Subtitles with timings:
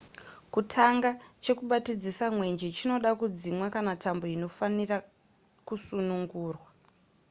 [0.53, 1.09] kutanga
[1.43, 4.97] chekubatidzisa mwenje chinoda kudzimwa kana tambo inofanirwa
[5.67, 6.67] kusunungurwa